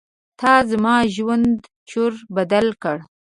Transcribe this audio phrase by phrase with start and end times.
[0.39, 1.51] تا زما ژوند
[1.89, 2.97] چور بدل کړ.